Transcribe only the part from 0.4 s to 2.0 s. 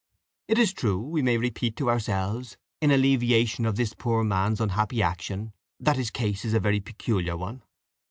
"It is true, we may repeat to